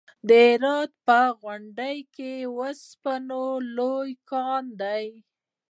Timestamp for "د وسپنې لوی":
2.45-4.11